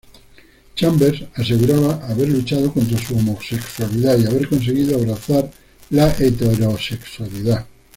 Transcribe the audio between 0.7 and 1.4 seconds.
Chambers